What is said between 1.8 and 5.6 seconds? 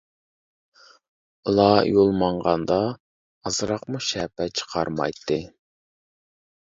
يول ماڭغاندا ئازراقمۇ شەپە چىقارمايتتى.